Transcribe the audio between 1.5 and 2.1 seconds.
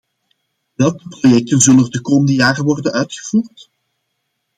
zullen er de